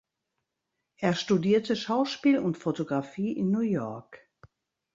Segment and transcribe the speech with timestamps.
[0.97, 4.27] Er studierte Schauspiel und Fotografie in New York.